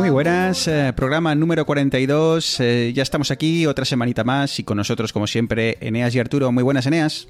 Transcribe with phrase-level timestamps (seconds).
[0.00, 2.58] Muy buenas, eh, programa número 42.
[2.60, 6.50] eh, ya estamos aquí otra semanita más y con nosotros, como siempre, Eneas y Arturo.
[6.52, 7.28] Muy buenas, Eneas.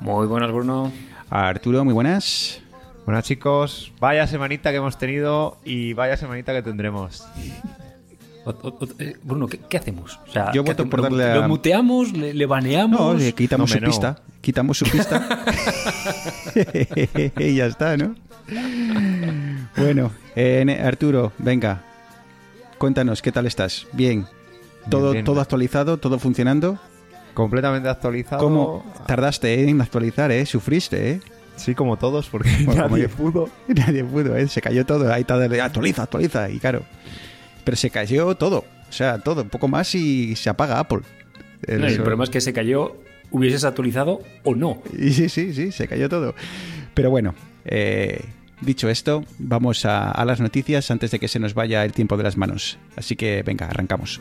[0.00, 0.90] Muy buenas, Bruno.
[1.30, 2.60] Arturo, muy buenas.
[3.06, 7.24] Bueno chicos, vaya semanita que hemos tenido y vaya semanita que tendremos.
[8.46, 10.18] O- o- o- eh, Bruno, ¿qué, qué hacemos?
[10.28, 10.90] O sea, Yo ¿qué voto hacemos?
[10.90, 12.12] por ¿Lo- darle a- ¿Lo muteamos?
[12.12, 13.00] ¿Le, le baneamos?
[13.00, 13.86] No, le quitamos su no.
[13.86, 14.18] pista.
[14.40, 15.24] Quitamos su pista.
[17.38, 18.16] y ya está, ¿no?
[19.76, 21.84] Bueno, eh, Arturo, venga.
[22.82, 23.86] Cuéntanos, ¿qué tal estás?
[23.92, 24.26] Bien.
[24.90, 25.24] ¿Todo, bien.
[25.24, 25.98] todo actualizado?
[25.98, 26.80] ¿Todo funcionando?
[27.32, 28.42] Completamente actualizado.
[28.42, 30.44] ¿Cómo tardaste eh, en actualizar, eh?
[30.46, 31.20] Sufriste, eh?
[31.54, 33.48] Sí, como todos, porque Bueno, nadie pudo.
[33.68, 34.48] Nadie pudo, ¿eh?
[34.48, 35.12] Se cayó todo.
[35.12, 36.50] Ahí está, actualiza, actualiza.
[36.50, 36.82] Y claro.
[37.62, 38.64] Pero se cayó todo.
[38.88, 39.42] O sea, todo.
[39.42, 41.02] Un poco más y se apaga Apple.
[41.64, 42.96] El- No, el problema es que se cayó,
[43.30, 44.82] hubieses actualizado o no.
[44.98, 46.34] Y sí, sí, sí, se cayó todo.
[46.94, 47.32] Pero bueno,
[47.64, 48.24] eh,
[48.62, 52.22] dicho esto, vamos a, las noticias antes de que se nos vaya el tiempo de
[52.22, 52.78] las manos.
[52.96, 54.20] Así que venga, arrancamos.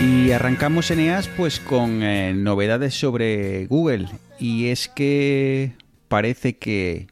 [0.00, 4.08] Y arrancamos Eneas pues con eh, novedades sobre Google.
[4.38, 5.72] Y es que
[6.08, 7.08] parece que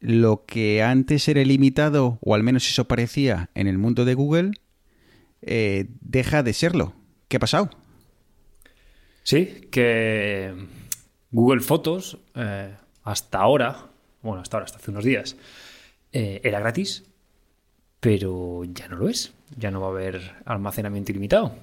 [0.00, 4.52] lo que antes era limitado, o al menos eso parecía en el mundo de Google,
[5.42, 6.94] eh, deja de serlo.
[7.28, 7.70] ¿Qué ha pasado?
[9.22, 10.54] Sí, que
[11.30, 13.86] Google Fotos, eh, hasta ahora,
[14.22, 15.36] bueno, hasta ahora, hasta hace unos días,
[16.12, 17.04] eh, era gratis,
[18.00, 19.32] pero ya no lo es.
[19.56, 21.54] Ya no va a haber almacenamiento ilimitado.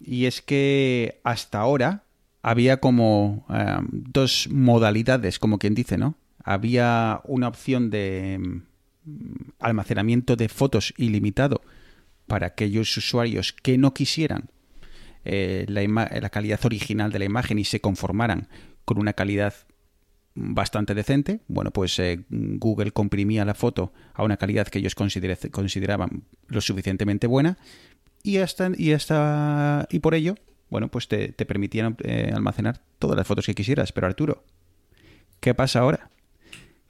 [0.00, 2.04] Y es que hasta ahora
[2.42, 6.16] había como eh, dos modalidades, como quien dice, ¿no?
[6.42, 11.62] Había una opción de mm, almacenamiento de fotos ilimitado
[12.26, 14.50] para aquellos usuarios que no quisieran
[15.24, 18.48] eh, la calidad original de la imagen y se conformaran
[18.88, 19.52] con una calidad
[20.34, 26.22] bastante decente, bueno, pues eh, Google comprimía la foto a una calidad que ellos consideraban
[26.46, 27.58] lo suficientemente buena
[28.22, 30.36] y hasta y hasta y por ello,
[30.70, 33.92] bueno, pues te, te permitían eh, almacenar todas las fotos que quisieras.
[33.92, 34.42] Pero Arturo,
[35.40, 36.08] ¿qué pasa ahora?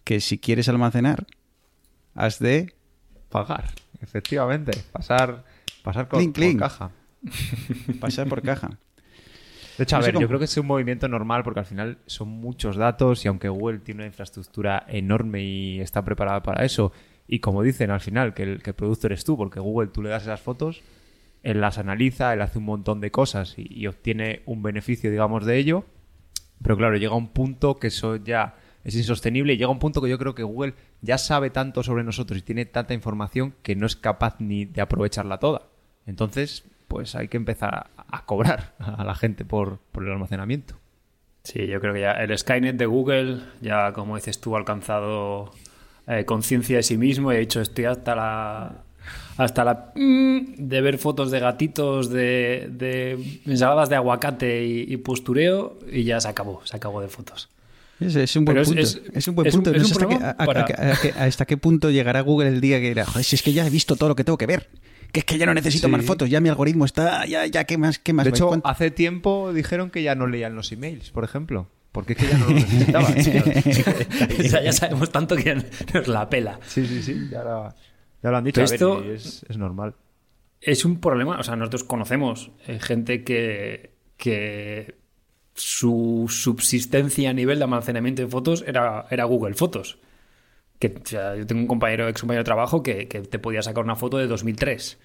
[0.04, 1.26] Que si quieres almacenar,
[2.14, 2.76] has de
[3.28, 4.70] Pagar, efectivamente.
[4.92, 5.44] Pasar,
[5.82, 6.60] pasar con, clink.
[6.60, 6.92] caja.
[8.00, 8.78] pasar por caja.
[9.78, 11.66] De hecho, a No ver, cómo- yo creo que es un movimiento normal porque al
[11.66, 16.64] final son muchos datos y aunque Google tiene una infraestructura enorme y está preparada para
[16.64, 16.92] eso,
[17.28, 20.02] y como dicen al final, que el, que el producto eres tú, porque Google tú
[20.02, 20.82] le das esas fotos,
[21.42, 25.46] él las analiza, él hace un montón de cosas y, y obtiene un beneficio, digamos,
[25.46, 25.84] de ello.
[26.62, 30.08] Pero claro, llega un punto que eso ya es insostenible y llega un punto que
[30.08, 33.86] yo creo que Google ya sabe tanto sobre nosotros y tiene tanta información que no
[33.86, 35.68] es capaz ni de aprovecharla toda.
[36.06, 40.74] Entonces, pues hay que empezar a, cobrar a la gente por, por el almacenamiento.
[41.44, 45.52] Sí, yo creo que ya el Skynet de Google, ya como dices tú, ha alcanzado
[46.06, 48.72] eh, conciencia de sí mismo y ha dicho estoy hasta la
[49.38, 54.96] hasta la mm, de ver fotos de gatitos, de, de ensaladas de aguacate y, y
[54.98, 57.48] postureo y ya se acabó, se acabó de fotos.
[58.00, 58.80] Es, es un buen es- punto.
[58.82, 59.72] es- Es, un buen punto.
[59.72, 62.20] No sé hasta, qué, programa a- a- para- a- a- a- hasta qué punto llegará
[62.20, 64.24] Google el día que dirá, "Joder, si es que ya he visto todo lo que
[64.24, 64.68] tengo que ver.
[65.12, 65.92] Que es que ya no necesito Sí.
[65.92, 67.98] más fotos, ya mi algoritmo está, ya, ya, ¿qué más?
[67.98, 68.24] ¿Qué más?
[68.24, 68.36] De voy?
[68.36, 68.68] hecho, ¿Cuánto?
[68.68, 71.68] hace tiempo dijeron que ya no leían los emails, por ejemplo.
[71.92, 73.14] Porque es que ya no los necesitaban.
[74.38, 75.54] O sea, ya sabemos tanto que
[75.94, 76.60] nos la pela.
[76.66, 77.28] sí, sí, sí.
[77.30, 77.74] Ya, la-
[78.22, 78.60] ya lo han dicho.
[78.60, 79.94] A ver, Esto- es, es normal.
[80.60, 84.96] Es un problema, o sea, nosotros conocemos eh, gente que, que
[85.54, 89.98] su subsistencia a nivel de almacenamiento de fotos era, era Google Fotos.
[90.78, 93.62] Que, o sea, yo tengo un compañero, ex compañero de trabajo, que, que te podía
[93.62, 94.98] sacar una foto de 2003.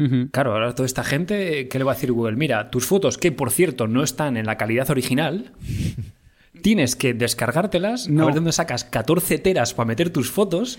[0.00, 0.28] Ujú.
[0.30, 2.36] Claro, ahora toda esta gente, ¿qué le va a decir Google?
[2.36, 5.52] Mira, tus fotos, que por cierto no están en la calidad original,
[6.62, 8.22] tienes que descargártelas, No.
[8.24, 10.78] a ver dónde sacas 14 teras para meter tus fotos.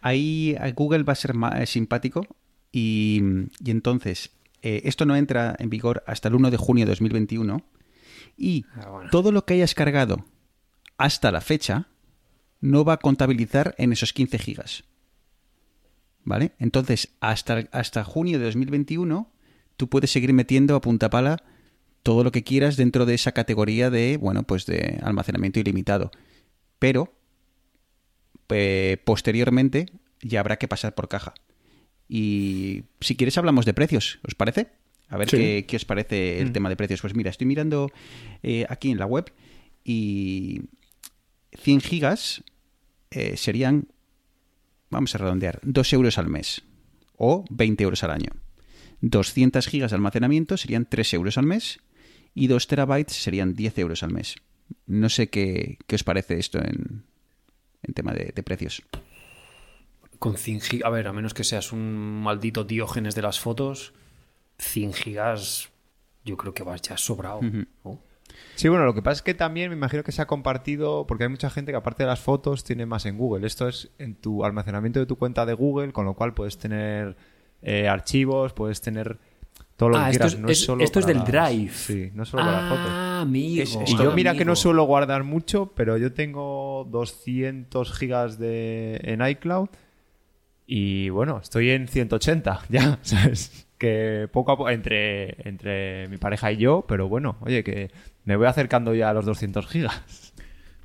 [0.00, 2.26] Ahí eh, Google va a ser más simpático
[2.72, 3.20] y,
[3.64, 4.30] y entonces
[4.62, 7.64] eh, esto no entra en vigor hasta el 1 de junio de 2021
[8.36, 9.10] y Ah, bueno.
[9.10, 10.24] todo lo que hayas cargado
[10.98, 11.86] hasta la fecha
[12.62, 14.84] no va a contabilizar en esos 15 gigas.
[16.24, 16.52] ¿Vale?
[16.58, 19.30] Entonces, hasta, hasta junio de 2021,
[19.76, 21.42] tú puedes seguir metiendo a punta pala
[22.04, 26.10] todo lo que quieras dentro de esa categoría de, bueno, pues de almacenamiento ilimitado.
[26.78, 27.12] Pero,
[28.48, 29.86] eh, posteriormente,
[30.20, 31.34] ya habrá que pasar por caja.
[32.08, 34.68] Y si quieres hablamos de precios, ¿os parece?
[35.08, 35.36] A ver Sí.
[35.36, 37.00] qué, qué os parece el tema de precios.
[37.00, 37.90] Pues mira, estoy mirando
[38.42, 39.32] eh, aquí en la web
[39.84, 40.62] y
[41.58, 42.44] 100 gigas
[43.12, 43.88] eh, serían,
[44.90, 46.62] vamos a redondear, 2 euros al mes
[47.16, 48.32] o 20 euros al año.
[49.00, 51.80] 200 gigas de almacenamiento serían 3 euros al mes
[52.34, 54.36] y 2 terabytes serían 10 euros al mes.
[54.86, 57.04] No sé qué, qué os parece esto en,
[57.82, 58.82] en tema de, de precios.
[60.18, 63.92] Con 100 gigas, a ver, a menos que seas un maldito diógenes de las fotos,
[64.58, 65.72] 100 gigas
[66.24, 67.40] yo creo que vas ya sobrado.
[67.42, 68.00] ¿no?
[68.54, 71.24] Sí, bueno, lo que pasa es que también me imagino que se ha compartido, porque
[71.24, 73.46] hay mucha gente que aparte de las fotos tiene más en Google.
[73.46, 77.16] Esto es en tu almacenamiento de tu cuenta de Google, con lo cual puedes tener
[77.62, 79.18] eh, archivos, puedes tener
[79.76, 80.34] todo lo Ah, que esto quieras.
[80.34, 81.72] es- no es es- solo esto es del Drive.
[81.72, 82.86] Sí, no solo para las fotos.
[82.88, 83.62] Ah, amigo.
[83.62, 89.00] Es- Y yo mira que no suelo guardar mucho, pero yo tengo 200 gigas de,
[89.04, 89.68] en iCloud
[90.66, 93.66] y bueno, estoy en 180 ya, ¿sabes?
[93.82, 97.90] Que poco a poco, entre, entre mi pareja y yo, pero bueno, oye, que
[98.24, 100.32] me voy acercando ya a los 200 gigas.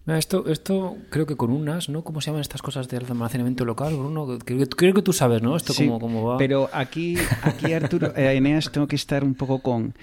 [0.07, 2.03] Mira, Esto, esto creo que con unas, ¿no?
[2.03, 4.39] ¿Cómo se llaman estas cosas de almacenamiento local, Bruno?
[4.43, 5.55] Creo, que- creo que tú sabes, ¿no?
[5.55, 6.37] Esto Sí, cómo, cómo va.
[6.39, 9.93] Pero aquí, aquí Arturo, eh, Eneas, tengo que estar un poco con,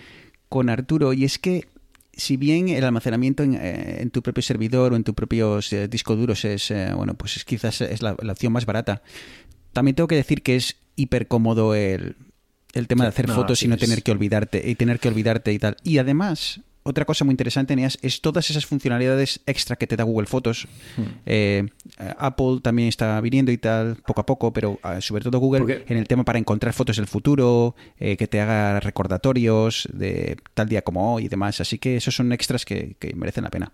[0.49, 1.13] con Arturo.
[1.15, 1.67] Y es que,
[2.13, 5.89] si bien el almacenamiento en, eh, en tu propio servidor o en tus propios eh,
[5.89, 9.03] discos duros es, eh, bueno, pues es, quizás es la, la opción más barata,
[9.73, 12.15] también tengo que decir que es hiper cómodo el,
[12.75, 15.53] el tema de hacer no, fotos y no tener que olvidarte y tener que olvidarte
[15.53, 15.77] y tal.
[15.83, 20.05] Y además, otra cosa muy interesante, Eneas, es todas esas funcionalidades extra que te da
[20.05, 20.69] Google Fotos.
[20.97, 21.03] Hmm.
[21.25, 21.67] Eh,
[22.19, 25.85] Apple también está viniendo y tal, poco a poco, pero ah, sobre todo Google Porque-
[25.89, 30.69] en el tema para encontrar fotos del futuro, eh, que te haga recordatorios de tal
[30.69, 31.61] día como hoy y demás.
[31.61, 33.73] Así que esos son extras que, que merecen la pena.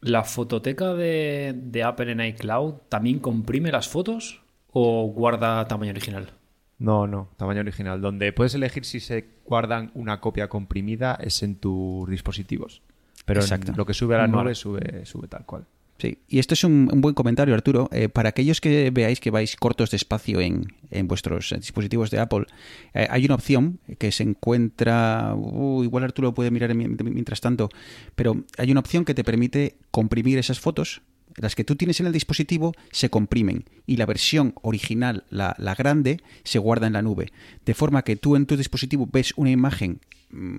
[0.00, 6.30] ¿La fototeca de, de Apple en iCloud también comprime las fotos o guarda tamaño original?
[6.78, 8.00] No, no, tamaño original.
[8.00, 12.82] Donde puedes elegir si se guardan una copia comprimida es en tus dispositivos.
[13.24, 13.72] Pero en Exacto.
[13.76, 15.64] lo que sube a la nube sube, sube tal cual.
[15.98, 17.88] Sí, y esto es un, un buen comentario, Arturo.
[17.90, 22.10] Eh, para aquellos que veáis que vais cortos de espacio en, en vuestros eh, dispositivos
[22.10, 22.44] de Apple,
[22.92, 25.32] eh, hay una opción que se encuentra.
[25.34, 27.70] uh, igual Arturo lo puede mirar en mi- mientras tanto,
[28.14, 31.00] pero hay una opción que te permite comprimir esas fotos.
[31.36, 35.74] Las que tú tienes en el dispositivo se comprimen y la versión original, la, la
[35.74, 37.32] grande, se guarda en la nube.
[37.64, 40.00] De forma que tú en tu dispositivo ves una imagen
[40.30, 40.58] mm,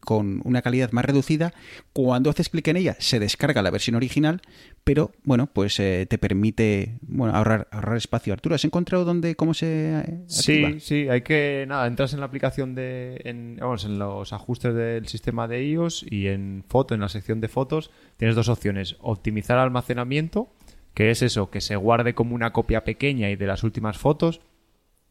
[0.00, 1.52] con una calidad más reducida.
[1.92, 4.40] Cuando haces clic en ella, se descarga la versión original,
[4.84, 8.32] pero bueno, pues eh, te permite bueno, ahorrar, ahorrar espacio.
[8.32, 10.70] Arturo, ¿has encontrado dónde, cómo se eh, activa?
[10.72, 14.74] Sí, sí, hay que, nada, entras en la aplicación de, en, vamos, en los ajustes
[14.74, 18.96] del sistema de iOS y en foto, en la sección de fotos, tienes dos opciones,
[19.00, 20.52] optimizar almacenamiento,
[20.94, 24.40] que es eso, que se guarde como una copia pequeña y de las últimas fotos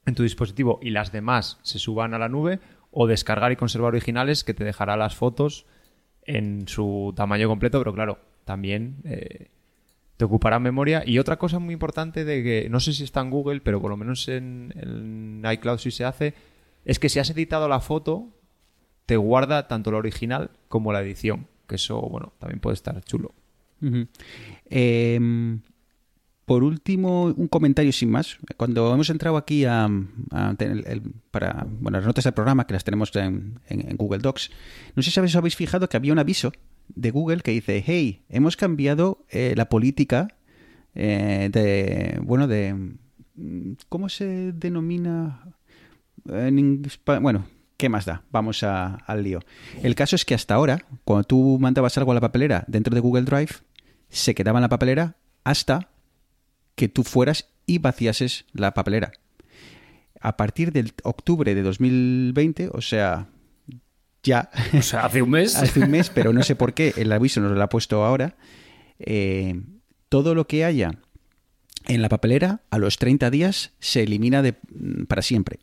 [0.05, 2.59] en tu dispositivo y las demás se suban a la nube,
[2.91, 5.65] o descargar y conservar originales que te dejará las fotos
[6.23, 9.47] en su tamaño completo, pero claro, también eh,
[10.17, 11.03] te ocupará memoria.
[11.05, 13.89] Y otra cosa muy importante de que no sé si está en Google, pero por
[13.89, 16.33] lo menos en, iCloud sí se hace,
[16.85, 18.27] es que si has editado la foto,
[19.05, 21.47] te guarda tanto la original como la edición.
[21.67, 23.33] Que eso, bueno, también puede estar chulo.
[24.69, 25.61] Em,
[26.49, 28.39] por último, un comentario sin más.
[28.57, 29.87] Cuando hemos entrado aquí a,
[31.29, 33.59] para bueno, las notas del programa, que las tenemos en,
[33.97, 34.49] Google Docs,
[34.95, 36.51] no sé si os habéis fijado que había un aviso
[36.87, 40.27] de Google que dice, hey, hemos cambiado eh, la política
[40.95, 42.93] eh, de, bueno, de,
[43.87, 45.43] ¿cómo se denomina?
[47.21, 47.45] Bueno,
[47.77, 48.23] ¿qué más da?
[48.31, 49.39] Vamos a- al lío.
[49.83, 53.01] El caso es que hasta ahora, cuando tú mandabas algo a la papelera dentro de
[53.01, 53.51] Google Drive,
[54.09, 55.89] se quedaba en la papelera hasta
[56.79, 59.11] que tú fueras y vaciases la papelera.
[60.21, 63.27] A partir del octubre de 2020, o sea,
[64.23, 65.55] ya O sea, hace un mes.
[65.57, 68.37] hace un mes, pero no sé por qué el aviso nos lo ha puesto ahora.
[68.97, 69.59] eh,
[70.07, 70.91] todo lo que haya
[71.89, 75.59] en la papelera a los 30 días se elimina de, mm, para siempre.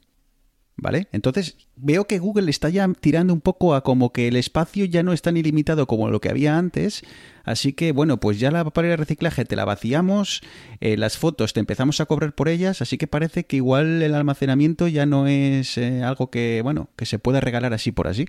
[0.78, 1.08] ¿Vale?
[1.12, 5.02] Entonces veo que Google está ya tirando un poco a como que el espacio ya
[5.02, 7.02] no es tan ilimitado como lo que había antes.
[7.44, 10.42] Así que bueno, pues ya la papelera de reciclaje te la vaciamos,
[10.80, 14.14] eh, las fotos te empezamos a cobrar por ellas, así que parece que igual el
[14.14, 18.26] almacenamiento ya no es eh, algo que, bueno, que se pueda regalar así por así.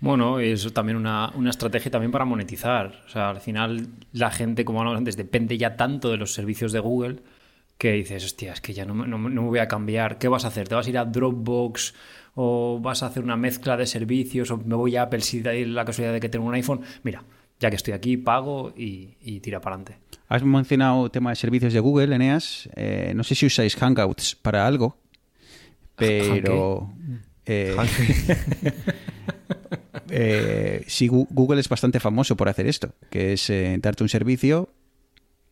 [0.00, 3.04] Bueno, es también una, una estrategia también para monetizar.
[3.06, 6.72] O sea, al final la gente, como hablamos antes, depende ya tanto de los servicios
[6.72, 7.20] de Google
[7.78, 10.18] que dices, hostia, es que ya no, me- no no me voy a cambiar.
[10.18, 10.68] ¿Qué vas a hacer?
[10.68, 11.94] ¿Te vas a ir a Dropbox
[12.36, 15.52] o vas a hacer una mezcla de servicios o me voy a Apple si da
[15.52, 16.80] la casualidad de que tengo un iPhone?
[17.02, 17.24] Mira,
[17.60, 19.98] ya que estoy aquí, pago y, y tira para adelante.
[20.28, 22.68] Has mencionado tema de servicios de Google, Eneas.
[22.76, 24.96] Eh, no sé si usáis Hangouts para algo,
[25.96, 26.90] pero...
[27.46, 27.76] Eh,
[30.08, 34.70] eh, sí, Google es bastante famoso por hacer esto, que es eh, darte un servicio,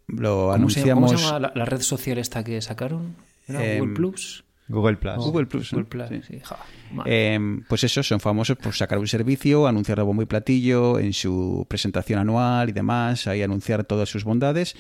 [0.09, 1.11] lo ¿Cómo se, llama- anunciamos...
[1.13, 3.15] cómo se llama la, la red social esta que sacaron?
[3.49, 4.45] ¿Era Em, Google Plus?
[4.69, 5.17] Google Plus.
[5.17, 5.79] Google Plus, ¿no?
[5.83, 6.21] Google Plus, Sí.
[6.35, 6.41] sí.
[6.45, 6.57] ja.
[7.05, 11.13] Eh, pues eso, son famosos por sacar un servicio, anunciarlo a bombo y platillo en
[11.13, 14.75] su presentación anual y demás, ahí anunciar todas sus bondades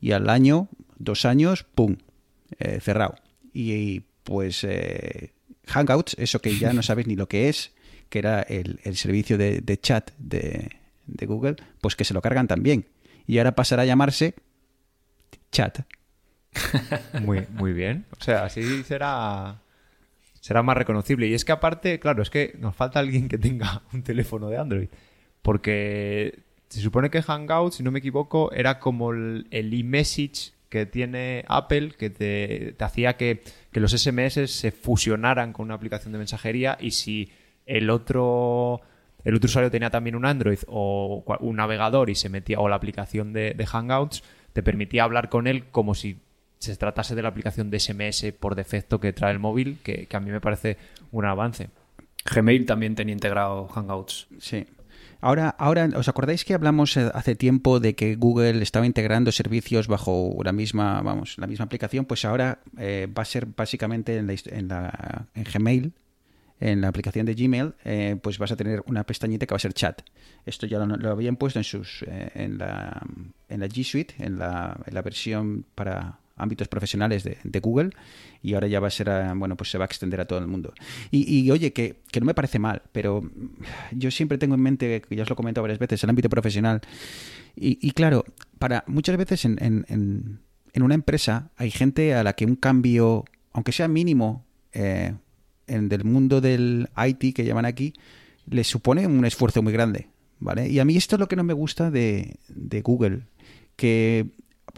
[0.00, 0.68] y al año,
[0.98, 1.96] dos años, ¡pum!
[2.58, 3.14] eh, cerrado.
[3.54, 5.32] Y, y, pues eh,
[5.66, 7.72] Hangouts, eso que ya no sabes ni lo que es,
[8.10, 10.70] que era el, el servicio de, de chat de,
[11.06, 12.86] de Google, pues que se lo cargan también.
[13.26, 14.34] Y ahora pasará a llamarse
[15.50, 15.80] chat.
[17.22, 18.06] Muy, muy bien.
[18.18, 19.60] O sea, así será,
[20.40, 21.26] será más reconocible.
[21.26, 24.58] Y es que aparte, claro, es que nos falta alguien que tenga un teléfono de
[24.58, 24.88] Android.
[25.42, 31.44] Porque se supone que Hangout, si no me equivoco, era como el e-message que tiene
[31.48, 33.42] Apple, que te, hacía que,
[33.72, 37.30] que los SMS se fusionaran con una aplicación de mensajería y si
[37.66, 38.80] el otro...
[39.24, 42.76] El otro usuario tenía también un Android o un navegador y se metía, o la
[42.76, 46.18] aplicación de Hangouts, te permitía hablar con él como si
[46.58, 50.16] se tratase de la aplicación de SMS por defecto que trae el móvil, que, que
[50.16, 50.76] a mí me parece
[51.12, 51.70] un avance.
[52.34, 54.26] Gmail también tenía integrado Hangouts.
[54.40, 54.66] Sí.
[55.20, 59.88] Ahora, ahora, ¿os acordáis que hablamos eh, hace tiempo de que Google estaba integrando servicios
[59.88, 62.04] bajo la misma, vamos, la misma aplicación?
[62.04, 65.92] Pues ahora eh, va a ser básicamente en, la, hist- en, la- en Gmail,
[66.60, 69.60] en la aplicación de Gmail, eh, pues vas a tener una pestañita que va a
[69.60, 70.02] ser chat.
[70.44, 73.00] Esto ya lo, habían puesto en sus, eh, en la,
[73.48, 77.90] en la G Suite, en la, en la versión para ámbitos profesionales de, Google
[78.42, 80.38] y ahora ya va a ser, a- bueno, pues se va a extender a todo
[80.38, 80.72] el mundo.
[81.10, 83.28] Y, y, oye, que, que no me parece mal, pero
[83.90, 86.28] yo siempre tengo en mente, que ya os lo he comentado varias veces, el ámbito
[86.28, 86.80] profesional.
[87.56, 88.24] Y, y claro,
[88.58, 90.40] para muchas veces en, en- en-
[90.74, 95.14] en una empresa hay gente a la que un cambio, aunque sea mínimo, eh,
[95.68, 97.94] del mundo del IT que llaman aquí,
[98.46, 100.08] le supone un esfuerzo muy grande.
[100.40, 100.68] ¿Vale?
[100.68, 102.38] Y a mí esto es lo que no me gusta de,
[102.84, 103.22] Google,
[103.74, 104.26] que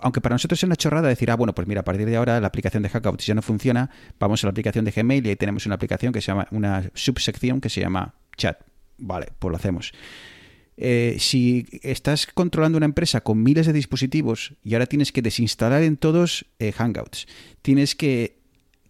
[0.00, 2.40] aunque para nosotros es una chorrada decir, ah, bueno, pues mira, a partir de ahora
[2.40, 5.36] la aplicación de Hangouts ya no funciona, vamos a la aplicación de Gmail y ahí
[5.36, 8.58] tenemos una aplicación que se llama, una subsección que se llama chat.
[8.96, 9.92] Vale, pues lo hacemos.
[10.82, 15.82] Eh, si estás controlando una empresa con miles de dispositivos y ahora tienes que desinstalar
[15.82, 17.26] en todos eh, Hangouts,
[17.60, 18.39] tienes que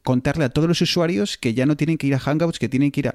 [0.02, 2.90] contarle a todos los usuarios que ya no tienen que ir a Hangouts, que tienen
[2.90, 3.12] que ir a...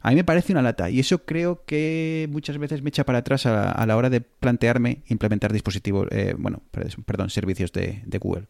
[0.00, 3.18] A mí me parece una lata y eso creo que muchas veces me echa para
[3.18, 6.60] atrás a, a la hora de plantearme implementar dispositivos, eh, bueno,
[7.06, 8.46] perdón, servicios de, de Google.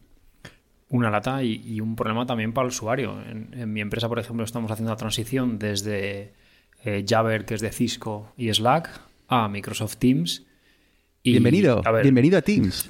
[0.89, 3.21] Una lata y, y, un problema también para el usuario.
[3.21, 6.33] En, en, mi empresa, por ejemplo, estamos haciendo la transición desde
[6.83, 8.89] eh, Jabber, que es de Cisco, y Slack,
[9.27, 10.43] a Microsoft Teams.
[11.21, 12.89] Y, bienvenido, a ver, bienvenido a Teams.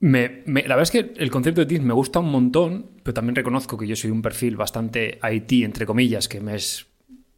[0.00, 3.78] La verdad es que el concepto de Teams me gusta un montón, pero también reconozco
[3.78, 6.86] que yo soy un perfil bastante IT, entre comillas, que me es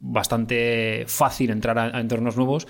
[0.00, 2.66] bastante fácil entrar a, entornos nuevos,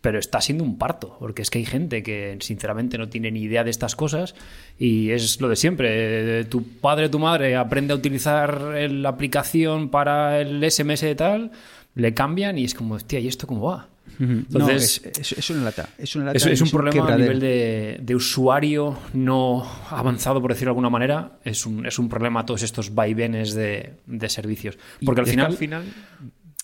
[0.00, 3.42] pero está siendo un parto, porque es que hay gente que sinceramente no tiene ni
[3.42, 4.34] idea de estas cosas
[4.78, 6.44] y es lo de siempre.
[6.44, 11.52] Tu padre tu madre aprende a utilizar la aplicación para el SMS y tal,
[11.94, 13.91] le cambian y es como, hostia, ¿y esto cómo va?
[14.18, 15.88] Entonces, no, es, es, es, una lata.
[15.98, 20.52] Es, una lata es, es un problema a nivel de, de, usuario no avanzado, por
[20.52, 21.38] decirlo de alguna manera.
[21.44, 24.78] Es un, es un problema todos estos vaivenes de, de servicios.
[25.04, 25.84] Porque al final, al final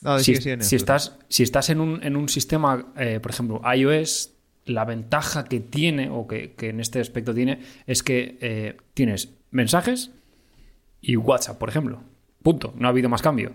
[0.02, 4.33] no, si, si, estás, si estás en un, en un sistema, eh, por ejemplo, iOS,
[4.64, 9.31] la ventaja que tiene, o que, que en este aspecto tiene, es que eh, tienes
[9.50, 10.11] mensajes
[11.00, 12.02] y WhatsApp, por ejemplo.
[12.43, 12.73] Punto.
[12.76, 13.52] No ha habido más cambio.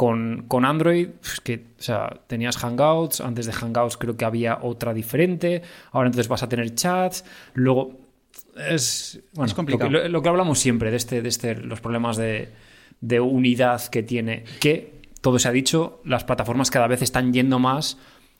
[0.00, 4.60] Con, con, Android, pues que, o sea, tenías Hangouts, antes de Hangouts creo que había
[4.62, 5.60] otra diferente,
[5.92, 7.98] ahora entonces vas a tener chats, luego
[8.56, 9.90] es, bueno, es complicado.
[9.90, 12.48] Lo que, lo que, hablamos siempre de, este, de este, los problemas de,
[13.02, 17.58] de unidad que tiene, que todo se ha dicho, las plataformas cada vez están yendo
[17.58, 17.98] más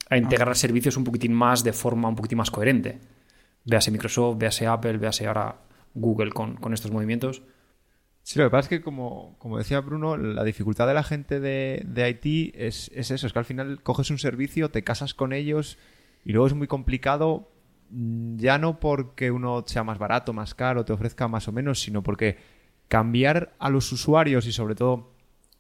[0.09, 0.55] a integrar ah.
[0.55, 3.01] servicios un poquitín más de forma un poquitín más coherente.
[3.67, 5.57] Véase Microsoft, véase Apple, véase ahora
[5.93, 7.43] Google con, con estos movimientos.
[8.31, 11.41] Sí, lo que pasa es que, como, como decía Bruno, la dificultad de la gente
[11.41, 15.15] de, de IT es, es, eso, es que al final coges un servicio, te casas
[15.15, 15.79] con ellos
[16.25, 17.51] y luego es muy complicado,
[17.91, 21.83] mm, ya no porque uno sea más barato, más caro, te ofrezca más o menos,
[21.83, 22.37] sino porque
[22.87, 25.11] cambiar a los usuarios y sobre todo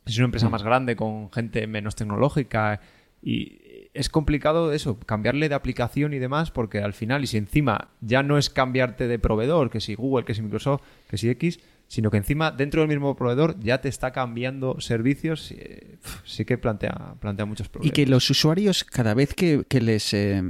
[0.06, 2.80] si es una empresa más grande con gente menos tecnológica
[3.20, 7.88] y es complicado eso, cambiarle de aplicación y demás, porque al final, y si encima
[8.00, 11.58] ya no es cambiarte de proveedor, que si Google, que si Microsoft, que si X,
[11.90, 16.56] sino que encima dentro del mismo proveedor ya te está cambiando servicios, eh, sí que
[16.56, 17.90] plantea, plantea muchos problemas.
[17.90, 20.14] Y que los usuarios, cada vez que, que les...
[20.14, 20.40] Eh,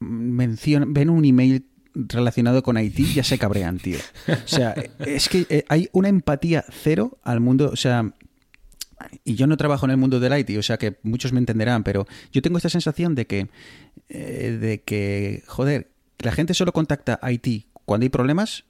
[0.00, 1.64] mencionan, ven un email
[1.94, 3.98] relacionado con Haití, ya se cabrean, tío.
[4.28, 8.12] O sea, es que eh, hay una empatía cero al mundo, o sea,
[9.22, 11.84] y yo no trabajo en el mundo del IT, o sea que muchos me entenderán,
[11.84, 13.48] pero yo tengo esta sensación de que,
[14.08, 18.64] eh, de que, joder, la gente solo contacta a IT cuando hay problemas,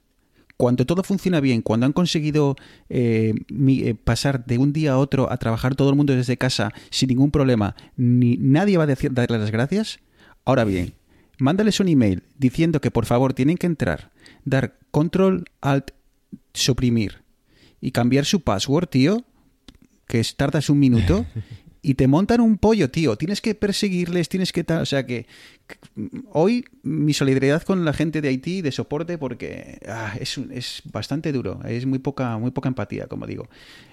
[0.57, 2.55] cuando todo funciona bien, cuando han conseguido
[2.89, 6.71] eh, eh, pasar de un día a otro a trabajar todo el mundo desde casa
[6.89, 9.99] sin ningún problema, ni nadie va a decir, darle las gracias.
[10.45, 10.93] Ahora bien,
[11.39, 14.11] mándales un email diciendo que por favor tienen que entrar,
[14.45, 15.91] dar control, alt,
[16.53, 17.23] suprimir
[17.81, 19.25] y cambiar su password, tío
[20.07, 21.25] que tardas un minuto
[21.85, 23.15] y te montan un pollo, tío.
[23.15, 24.81] Tienes que perseguirles, tienes que tal.
[24.81, 25.27] O sea que,
[26.31, 31.31] hoy mi solidaridad con la gente de Haití de soporte porque ah, es, es bastante
[31.31, 31.59] duro.
[31.63, 33.47] Es muy poca, muy poca empatía, como digo.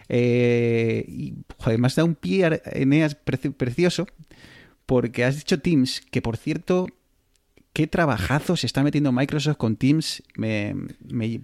[0.09, 4.07] Eh, y has dado un pie, Eneas, precioso,
[4.87, 6.87] porque has dicho Teams, que por cierto
[7.73, 10.23] qué trabajazo se está metiendo Microsoft con Teams.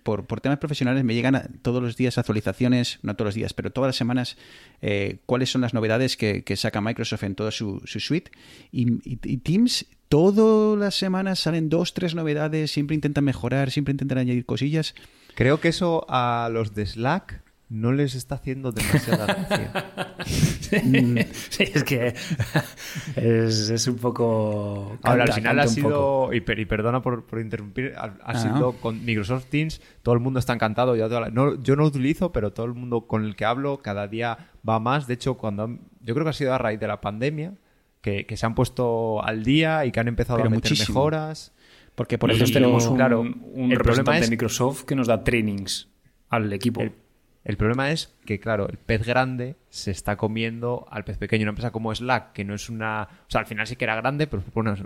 [0.03, 3.89] Por, temas profesionales me llegan todos los días actualizaciones, no todos los días, pero todas
[3.89, 4.37] las semanas,
[4.83, 8.31] eh, cuáles son las novedades que, saca Microsoft en toda su, suite.
[8.73, 14.45] Y, Teams, todas las semanas salen dos, tres novedades, siempre intentan mejorar, siempre intentan añadir
[14.45, 14.95] cosillas.
[15.35, 20.17] Creo que eso a los de Slack no les está haciendo demasiada gracia.
[21.51, 22.15] sí, es que
[23.17, 24.99] es, un poco...
[25.03, 29.83] Ahora, al final ha sido, y, perdona por, interrumpir, ha, ah, sido con Microsoft Teams,
[30.03, 30.97] todo el mundo está encantado.
[30.97, 34.09] Yo, no, yo no lo utilizo, pero todo el mundo con el que hablo cada
[34.09, 35.07] día va más.
[35.07, 37.55] De hecho, cuando yo creo que ha sido a raíz de la pandemia
[38.01, 41.53] que, se han puesto al día y que han empezado a meter mejoras.
[41.95, 45.89] Porque por eso tenemos un, claro, un representante de Microsoft que nos da trainings
[46.29, 46.81] al equipo.
[46.81, 46.93] El
[47.57, 51.45] problema es que, claro, el pez grande se está comiendo al pez pequeño.
[51.45, 53.09] Una empresa como Slack, que no es una.
[53.26, 54.43] O sea, al final sí que era grande, pero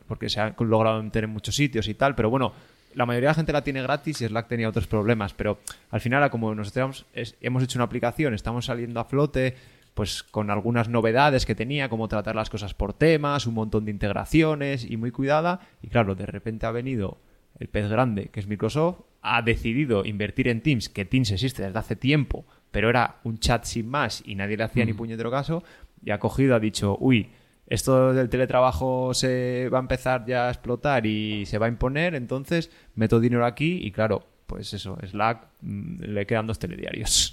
[0.07, 2.15] porque se ha logrado meter en muchos sitios y tal.
[2.15, 2.53] Pero bueno,
[2.95, 5.35] la mayoría de la gente la tiene gratis y Slack tenía otros problemas.
[5.35, 5.59] Pero
[5.91, 7.07] al final, como nosotros
[7.41, 9.57] hemos hecho una aplicación, estamos saliendo a flote,
[9.95, 13.91] pues con algunas novedades que tenía, como tratar las cosas por temas, un montón de
[13.91, 15.61] integraciones y muy cuidada.
[15.83, 17.19] Y claro, de repente ha venido
[17.59, 21.79] el pez grande, que es Microsoft, ha decidido invertir en Teams, que Teams existe desde
[21.79, 24.97] hace tiempo, pero era un chat sin más y nadie le hacía ni mm.
[24.97, 25.63] puñetero caso,
[26.05, 27.31] y ha cogido, ha dicho, uy,
[27.67, 32.15] esto del teletrabajo se va a empezar ya a explotar y se va a imponer,
[32.15, 37.33] entonces meto dinero aquí y claro, pues eso, Slack mm, le quedan dos telediarios.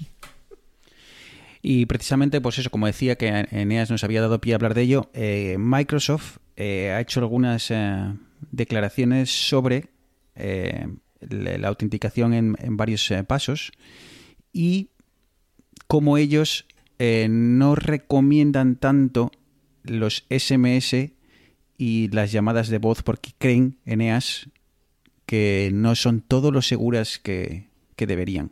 [1.62, 4.84] Y precisamente, pues eso, como decía que Eneas nos había dado pie a hablar de
[4.84, 8.14] ello, eh, Microsoft eh, ha hecho algunas eh,
[8.52, 9.88] declaraciones sobre
[11.22, 13.72] la autenticación en, varios eh, pasos
[14.54, 14.90] y
[15.88, 16.66] como ellos
[16.98, 19.32] eh, no recomiendan tanto
[19.84, 21.12] los SMS
[21.78, 24.50] y las llamadas de voz porque creen, Eneas,
[25.26, 28.52] que no son todo lo seguras que, deberían.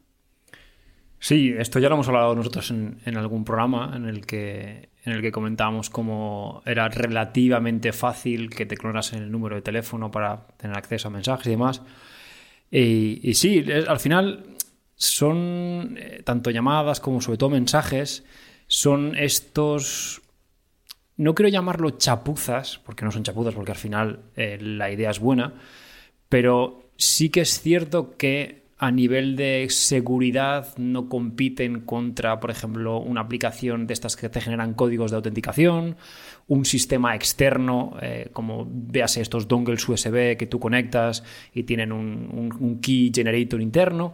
[1.19, 5.13] Sí, esto ya lo hemos hablado nosotros en, en, algún programa en el que en
[5.13, 10.47] el que comentábamos cómo era relativamente fácil que te clonasen el número de teléfono para
[10.58, 11.82] tener acceso a mensajes y demás.
[12.69, 14.43] Y, sí, al final
[14.95, 18.23] son eh, tanto llamadas como sobre todo mensajes,
[18.67, 20.21] son estos...
[21.15, 25.19] No quiero llamarlo chapuzas, porque no son chapuzas, porque al final eh, la idea es
[25.19, 25.53] buena,
[26.30, 33.00] pero sí que es cierto que a nivel de seguridad no compiten contra, por ejemplo,
[33.00, 35.98] una aplicación de estas que te generan códigos de autenticación,
[36.48, 42.80] un sistema externo, eh, como véase estos dongles USB que tú conectas y tienen un,
[42.80, 44.13] key generator interno.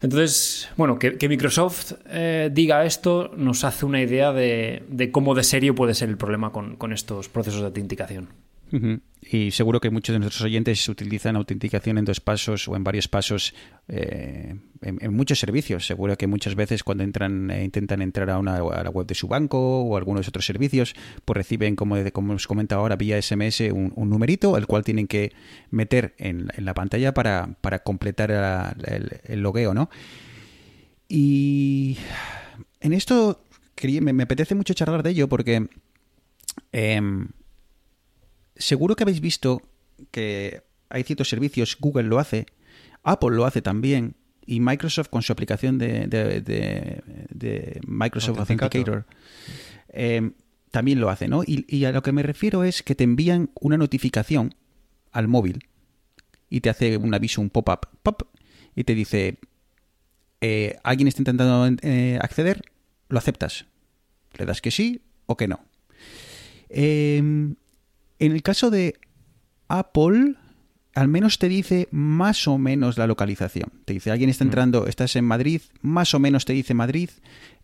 [0.00, 5.74] Entonces, bueno, que, Microsoft eh, diga esto nos hace una idea de, cómo de serio
[5.74, 8.45] puede ser el problema con estos procesos de autenticación.
[9.28, 13.08] Y seguro que muchos de nuestros oyentes utilizan autenticación en dos pasos o en varios
[13.08, 13.54] pasos
[13.88, 15.86] eh, en, muchos servicios.
[15.86, 19.14] Seguro que muchas veces cuando entran e intentan entrar a, una, a la web de
[19.14, 23.60] su banco o algunos otros servicios, pues reciben, como, como os comenta ahora, vía SMS
[23.72, 25.32] un, numerito, el cual tienen que
[25.70, 28.76] meter en, la pantalla para, completar
[29.24, 29.90] el, logueo, ¿no?
[31.08, 31.98] Y
[32.80, 33.40] en esto
[33.82, 35.68] me, me apetece mucho charlar de ello porque...
[36.72, 37.28] Em,
[38.56, 39.62] seguro que habéis visto
[40.10, 42.46] que hay ciertos servicios, Google lo hace,
[43.02, 44.16] Apple lo hace también,
[44.46, 49.04] y Microsoft con su aplicación de, de, Microsoft Authenticator
[49.88, 50.30] eh,
[50.70, 51.42] también lo hace, ¿no?
[51.44, 54.54] Y, a lo que me refiero es que te envían una notificación
[55.10, 55.66] al móvil
[56.50, 58.22] y te hace un aviso, un pop-up, pop,
[58.74, 59.38] y te dice,
[60.40, 62.62] eh, alguien está intentando eh, acceder,
[63.08, 63.66] lo aceptas.
[64.34, 65.64] Le das que sí o que no.
[68.18, 68.94] En el caso de
[69.68, 70.36] Apple
[70.96, 73.70] al menos te dice más o menos la localización.
[73.84, 77.10] Te dice, alguien está entrando, estás en Madrid, más o menos te dice Madrid,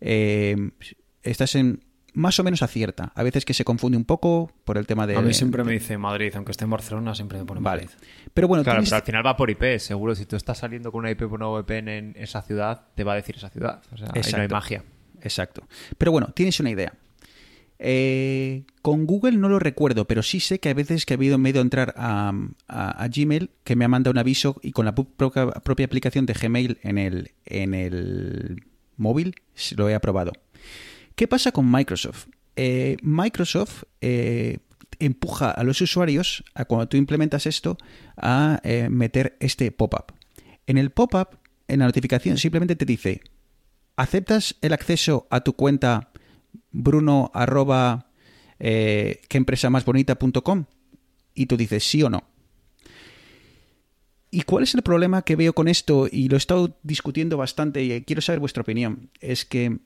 [0.01, 0.55] eh,
[1.23, 3.11] estás en más o menos acierta.
[3.15, 5.15] A veces que se confunde un poco por el tema de...
[5.15, 7.85] A mí siempre me dice Madrid, aunque esté en Barcelona, siempre me pone Vale.
[7.85, 7.97] Madrid.
[8.35, 9.79] Pero bueno, Claro, tienes- pero al final va por IP.
[9.79, 13.03] Seguro, si tú estás saliendo con una IP por una VPN en esa ciudad, te
[13.03, 13.81] va a decir esa ciudad.
[13.91, 14.83] O sea, ahí no hay magia.
[15.21, 15.63] Exacto.
[15.97, 16.93] Pero bueno, tienes una idea.
[17.79, 21.37] Eh, con Google no lo recuerdo, pero sí sé que a veces que he habido
[21.37, 22.33] medio entrar a,
[23.13, 26.97] Gmail que me ha mandado un aviso y con la propia, aplicación de Gmail en
[26.97, 28.63] el, en el
[28.97, 29.35] móvil
[29.75, 30.31] lo he aprobado.
[31.15, 32.27] ¿Qué pasa con Microsoft?
[32.55, 34.59] Eh, Microsoft eh,
[34.99, 37.77] empuja a los usuarios, a cuando tú implementas esto,
[38.15, 40.13] a meter este pop-up.
[40.67, 43.21] En el pop-up, en la notificación, simplemente te dice,
[43.97, 46.12] ¿aceptas el acceso a tu cuenta
[46.71, 48.07] bruno arroba
[48.59, 49.21] eh?
[51.35, 52.23] Y tú dices sí o no.
[54.31, 56.07] ¿Y cuál es el problema que veo con esto?
[56.11, 59.09] Y lo he estado discutiendo bastante y quiero saber vuestra opinión.
[59.19, 59.79] Es que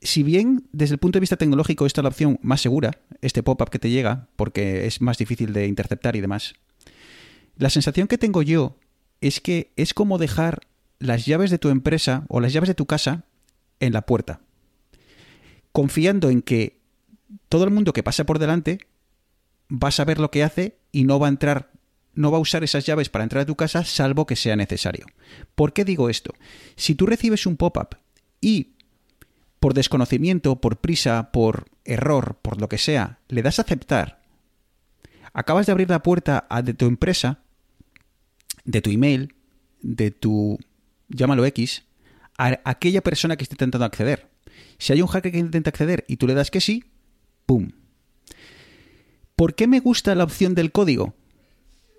[0.00, 3.42] si bien desde el punto de vista tecnológico esta es la opción más segura, este
[3.42, 6.54] pop-up que te llega, porque es más difícil de interceptar y demás,
[7.56, 8.76] la sensación que tengo yo
[9.20, 10.66] es que es como dejar
[10.98, 13.26] las llaves de tu empresa o las llaves de tu casa
[13.78, 14.40] en la puerta,
[15.72, 16.78] confiando en que
[17.48, 18.86] todo el mundo que pasa por delante
[19.70, 21.70] va a saber lo que hace y no va a entrar,
[22.14, 25.06] no va a usar esas llaves para entrar a tu casa salvo que sea necesario.
[25.54, 26.34] ¿Por qué digo esto?
[26.76, 27.96] Si tú recibes un pop-up
[28.40, 28.72] y
[29.60, 34.20] por desconocimiento, por prisa, por error, por lo que sea, le das a aceptar,
[35.32, 37.38] acabas de abrir la puerta a de tu empresa,
[38.64, 39.34] de tu email,
[39.80, 40.58] de tu,
[41.08, 41.84] llámalo X,
[42.38, 44.31] a aquella persona que esté intentando acceder.
[44.82, 46.82] Si hay un hacker que intenta acceder y tú le das que sí,
[47.46, 47.70] ¡pum!
[49.36, 51.14] ¿Por qué me gusta la opción del código?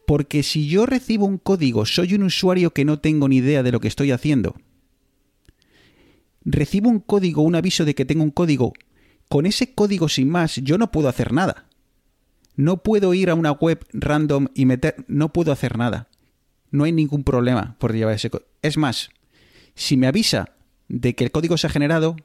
[0.05, 3.71] Porque si yo recibo un código, soy un usuario que no tengo ni idea de
[3.71, 4.57] lo que estoy haciendo,
[6.43, 8.73] recibo un código, un aviso de que tengo un código,
[9.29, 11.69] con ese código sin más yo no puedo hacer nada.
[12.57, 16.09] No puedo ir a una web random y meter, no puedo hacer nada.
[16.69, 18.49] No hay ningún problema por llevar ese código.
[18.61, 19.09] Es más,
[19.73, 20.57] si me avisa
[20.89, 22.17] de que el código se ha generado,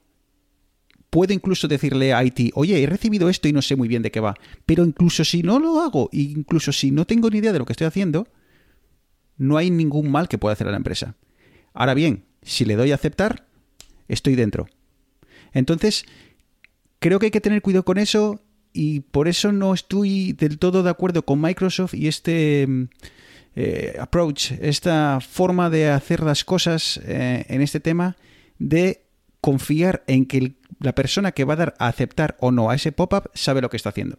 [1.09, 4.11] puedo incluso decirle a IT, oye, he recibido esto y no sé muy bien de
[4.11, 4.35] qué va.
[4.65, 7.73] Pero incluso si no lo hago, incluso si no tengo ni idea de lo que
[7.73, 8.27] estoy haciendo,
[9.37, 11.15] no hay ningún mal que pueda hacer a la empresa.
[11.73, 13.47] Ahora bien, si le doy a aceptar,
[14.07, 14.67] estoy dentro.
[15.53, 16.05] Entonces,
[16.99, 18.41] creo que hay que tener cuidado con eso
[18.73, 22.83] y por eso no estoy del todo de acuerdo con Microsoft y este mm,
[23.55, 28.15] eh, approach, esta forma de hacer las cosas eh, en este tema
[28.59, 29.05] de
[29.41, 32.75] confiar en que el- la persona que va a dar a aceptar o no a
[32.75, 34.17] ese pop-up sabe lo que está haciendo.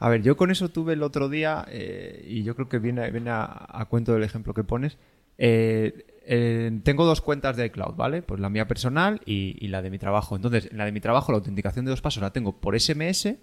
[0.00, 3.10] A ver, yo con eso tuve el otro día, eh, y yo creo que viene,
[3.10, 4.96] viene a, a cuento del ejemplo que pones.
[5.36, 8.22] eh, tengo dos cuentas de iCloud, ¿vale?
[8.22, 10.36] Pues la mía personal y, la de mi trabajo.
[10.36, 13.36] Entonces, en la de mi trabajo, la autenticación de dos pasos la tengo por SMS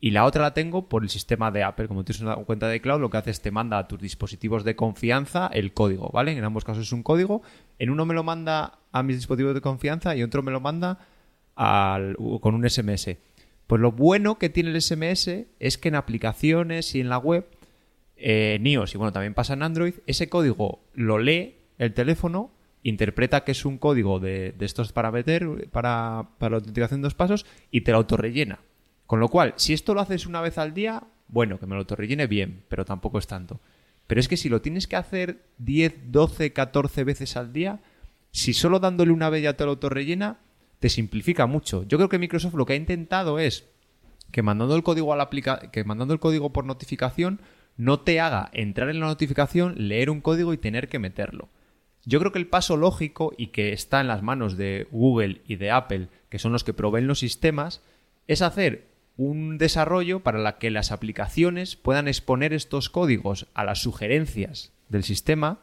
[0.00, 1.88] y la otra la tengo por el sistema de Apple.
[1.88, 4.62] Como tienes una cuenta de iCloud, lo que hace es te manda a tus dispositivos
[4.62, 6.30] de confianza el código, ¿vale?
[6.30, 7.42] En ambos casos es un código.
[7.80, 11.00] En uno me lo manda a mis dispositivos de confianza y otro me lo manda
[11.58, 13.18] al- con un SMS.
[13.66, 17.46] Pues lo bueno que tiene el SMS es que en aplicaciones y en la web,
[18.16, 22.50] eh, en iOS y bueno, también pasa en Android, ese código lo lee el teléfono,
[22.82, 27.14] interpreta que es un código de, estos para meter, para, para la autenticación de dos
[27.14, 28.60] pasos y te lo autorrellena.
[29.06, 31.80] Con lo cual, si esto lo haces una vez al día, bueno, que me lo
[31.80, 33.60] autorrellene bien, pero tampoco es tanto.
[34.06, 37.80] Pero es que si lo tienes que hacer 10, 12, 14 veces al día,
[38.30, 40.38] si solo dándole una vez ya te lo autorrellena,
[40.80, 41.84] te simplifica mucho.
[41.84, 43.68] Yo creo que Microsoft lo que ha intentado es
[44.30, 47.40] que mandando el código a la aplica que mandando el código por notificación
[47.76, 51.48] no te haga entrar en la notificación, leer un código y tener que meterlo.
[52.04, 55.56] Yo creo que el paso lógico y que está en las manos de Google y
[55.56, 57.82] de Apple, que son los que proveen los sistemas,
[58.26, 64.72] es hacer un desarrollo para que las aplicaciones puedan exponer estos códigos a las sugerencias
[64.88, 65.58] del sistema,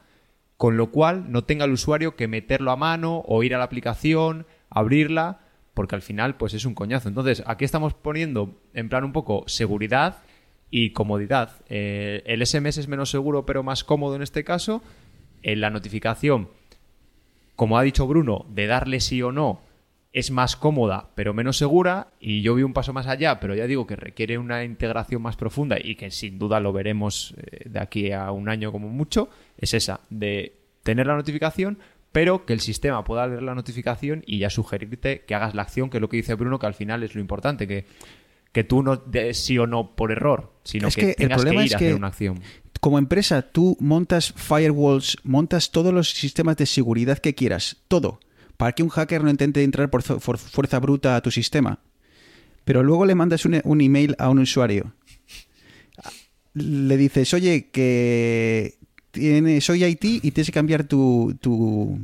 [0.58, 3.64] con lo cual no tenga el usuario que meterlo a mano o ir a la
[3.64, 5.40] aplicación, abrirla,
[5.74, 7.10] porque al final pues es un coñazo.
[7.10, 10.18] Entonces, aquí estamos poniendo en plan un poco seguridad
[10.70, 11.64] y comodidad.
[11.68, 14.84] Eh, el SMS es menos seguro pero más cómodo en este caso.
[15.42, 16.50] En la notificación,
[17.56, 19.62] como ha dicho Bruno, de darle sí o no
[20.16, 23.68] es más cómoda pero menos segura y yo vi un paso más allá, pero ya
[23.68, 27.80] digo que requiere una integración más profunda y que sin duda lo veremos eh, de
[27.80, 31.80] aquí a un año como mucho, es esa, de tener la notificación
[32.16, 35.90] pero que el sistema pueda leer la notificación y ya sugerirte que hagas la acción,
[35.90, 37.84] que es lo que dice Bruno, que al final es lo importante, que,
[38.54, 41.36] que tú no des sí o no por error, sino Es que, que el tengas
[41.42, 42.40] problema que ir es a hacer que- una acción.
[42.80, 48.22] Como empresa, tú montas firewalls, montas todos los sistemas de seguridad que quieras, todo,
[48.56, 51.80] para que un hacker no intente entrar por, fu- por fuerza bruta a tu sistema.
[52.64, 54.94] Pero luego le mandas un, un email a un usuario.
[56.54, 58.78] Le dices, oye, que
[59.16, 62.00] tiene, soy IT y tienes que cambiar tu, tu,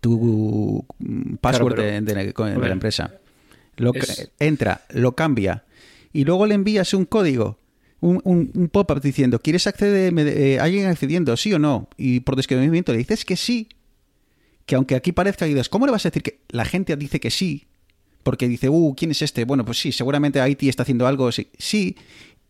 [0.00, 3.18] tu mm, password pero- de, de la- de la Hombre, empresa.
[3.76, 5.64] Lo que- es- entra, lo cambia
[6.12, 7.58] y luego le envías un código,
[8.00, 10.12] un, un- un pop-up diciendo, ¿quieres acceder?
[10.18, 11.36] eh, ¿Alguien accediendo?
[11.36, 11.88] ¿Sí o no?
[11.96, 13.68] Y por descubrimiento le dices que sí,
[14.66, 17.30] que aunque aquí parezca digas, ¿cómo le vas a decir que la gente dice que
[17.30, 17.66] sí?
[18.22, 19.44] Porque dice, uh, ¿quién es este?
[19.44, 21.48] Bueno, pues sí, seguramente IT está haciendo algo, sí.
[21.58, 21.96] Sí,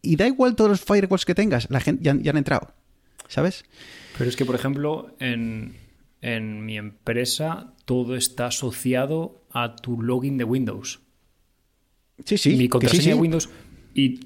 [0.03, 2.73] y da igual todos los firewalls que tengas, la gente ya, ya han entrado,
[3.29, 3.65] ¿sabes?
[4.19, 5.75] Pero es que, por ejemplo, en,
[6.21, 11.01] en mi empresa todo está asociado a tu login de Windows.
[12.25, 12.51] Sí, sí.
[12.51, 13.09] mi sí, contraseña sí.
[13.11, 13.49] de Windows.
[13.95, 14.21] Y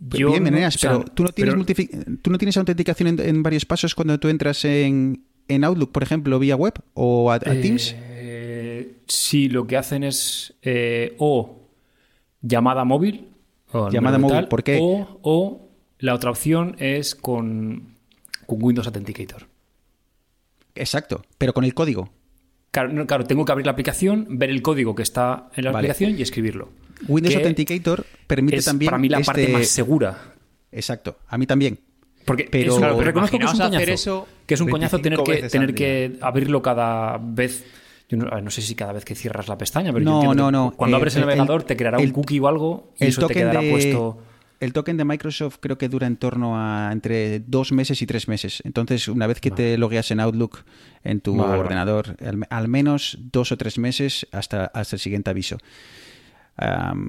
[0.00, 0.30] yo.
[0.30, 3.20] Bien, no- Eneas, o sea, pero tú no tienes, pero- tú no tienes autenticación en,
[3.20, 7.36] en varios pasos cuando tú entras en, en Outlook, por ejemplo, vía web o a,
[7.36, 7.94] a Teams.
[7.96, 11.68] Eh, sí, lo que hacen es eh, o
[12.42, 13.28] llamada móvil.
[13.72, 14.78] o Llamada móvil, ¿por qué?
[14.80, 17.96] O, o la otra opción es con,
[18.48, 19.46] con Windows Authenticator.
[20.74, 22.08] Exacto, pero con el código.
[22.70, 25.70] Claro, no, claro, tengo que abrir la aplicación, ver el código que está en la
[25.72, 25.88] Vale.
[25.88, 26.70] aplicación y escribirlo.
[27.06, 28.88] Windows Que Authenticator permite es también.
[28.90, 30.32] para mí la parte este- más segura.
[30.72, 31.78] Exacto, a mí también.
[32.24, 33.90] Porque Pero- claro, reconozco que es un coñazo.
[33.90, 37.64] eso que es un coñazo tener 25 que tener que abrirlo cada vez.
[38.08, 40.34] Yo no, a ver, no sé si cada vez que cierras la pestaña, pero No,
[40.34, 40.72] no, no.
[40.76, 43.08] Cuando Eh, abres el, el- navegador te creará el- un cookie o algo y el
[43.10, 44.18] eso te quedará de- puesto.
[44.60, 48.26] El token de Microsoft creo que dura en torno a entre dos meses y tres
[48.26, 48.60] meses.
[48.64, 50.64] Entonces, una vez que te logueas en Outlook
[51.04, 55.30] en tu Vale, ordenador, al, al menos dos o tres meses hasta, hasta el siguiente
[55.30, 55.58] aviso.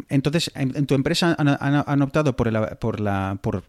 [0.10, 3.64] Entonces, en, en tu empresa han, han- han optado por, el- por, la, por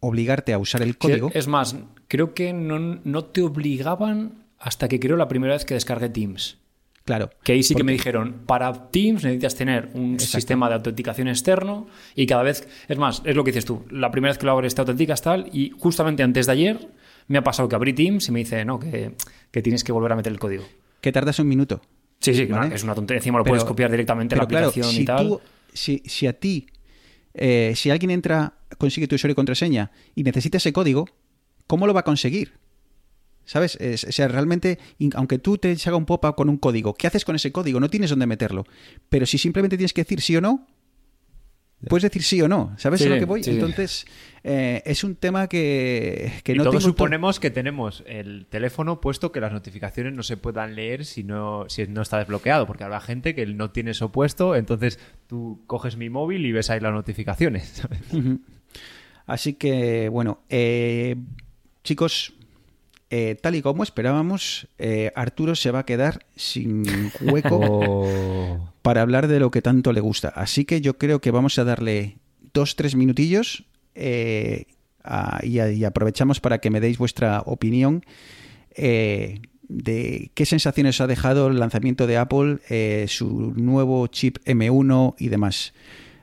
[0.00, 1.30] obligarte a usar el código.
[1.34, 1.76] Es más,
[2.08, 6.58] creo que no, no te obligaban hasta que creo la primera vez que descargué Teams.
[7.06, 7.30] Claro.
[7.42, 10.36] Que ahí sí que me dijeron, para Teams necesitas tener un Exacto.
[10.38, 14.10] sistema de autenticación externo y cada vez, es más, es lo que dices tú, la
[14.10, 16.88] primera vez que lo abres te autenticas tal y justamente antes de ayer
[17.28, 19.12] me ha pasado que abrí Teams y me dice, no, que,
[19.50, 20.64] que tienes que volver a meter el código.
[21.00, 21.80] Que tardas un minuto.
[22.20, 22.74] Sí, sí, ¿Vale?
[22.74, 25.04] es una tontería, encima lo Pero- puedes copiar directamente a la claro, aplicación si y
[25.04, 25.28] tal.
[25.28, 25.40] tú-
[25.72, 26.66] si, si a ti,
[27.34, 31.06] eh, si alguien entra, consigue tu usuario y contraseña y necesita ese código,
[31.68, 32.54] ¿cómo lo va a conseguir?
[33.46, 33.76] ¿Sabes?
[33.80, 34.78] Es- o sea, realmente,
[35.14, 37.80] aunque tú te haga un pop-up con un código, ¿qué haces con ese código?
[37.80, 38.64] No tienes dónde meterlo.
[39.08, 40.66] Pero si simplemente tienes que decir sí o no,
[41.88, 42.74] puedes decir sí o no.
[42.78, 43.44] ¿Sabes Sí, a lo que voy?
[43.44, 43.50] sí.
[43.50, 44.04] Entonces,
[44.42, 49.30] eh, es un tema que, que y no todos suponemos que tenemos el teléfono puesto
[49.30, 53.00] que las notificaciones no se puedan leer si no, si no está desbloqueado, porque habrá
[53.00, 56.92] gente que no tiene eso puesto, entonces tú coges mi móvil y ves ahí las
[56.92, 57.82] notificaciones.
[59.26, 61.16] Así que, bueno, eh,
[61.84, 62.32] chicos,
[63.10, 66.84] eh, tal y como esperábamos, eh, Arturo se va a quedar sin
[67.20, 68.72] hueco Oh.
[68.82, 70.28] para hablar de lo que tanto le gusta.
[70.28, 72.18] Así que yo creo que vamos a darle
[72.52, 73.64] dos, tres minutillos
[73.94, 74.66] eh,
[75.04, 78.04] a- y, a- y aprovechamos para que me deis vuestra opinión
[79.68, 82.58] de qué sensaciones ha dejado el lanzamiento de Apple,
[83.08, 85.72] su nuevo chip M1 y demás.